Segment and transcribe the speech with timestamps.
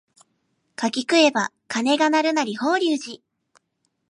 [0.77, 3.21] 柿食えば鐘が鳴るなり法隆寺